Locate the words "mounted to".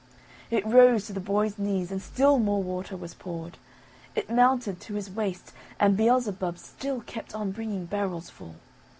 4.31-4.95